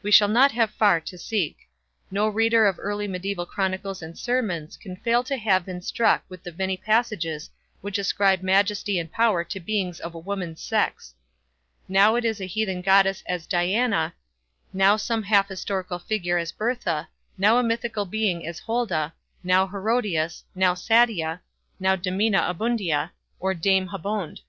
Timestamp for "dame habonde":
23.52-24.42